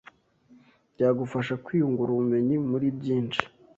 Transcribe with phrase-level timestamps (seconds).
[0.93, 3.43] byagufasha kwiyungura ubumenyi muri byinshi